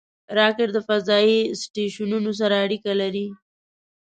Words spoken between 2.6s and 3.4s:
اړیکه لري